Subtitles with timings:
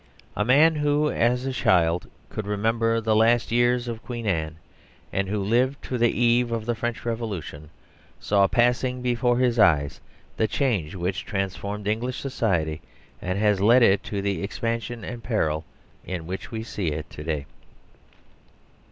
[0.35, 4.55] A man who, as a child, could remember the last years of Queen Anne,
[5.13, 7.69] and who lived to the eve of the French Revolution,
[8.19, 10.01] saw passing before his eyes
[10.37, 12.81] the change which trans formed English society
[13.21, 15.65] and has led it to the expan sion and peril
[16.03, 17.45] in which we see it to day.